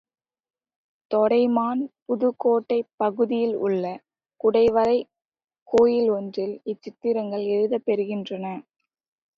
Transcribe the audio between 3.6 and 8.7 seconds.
உள்ள குடைவரைக் கோயில் ஒன்றில் இச்சித்திரங்கள் எழுதப் பெற்றிருக்கின்றன.